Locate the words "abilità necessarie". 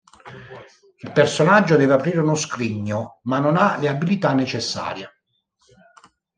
3.87-5.07